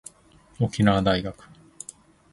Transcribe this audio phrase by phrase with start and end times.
[0.59, 1.31] 沖縄大学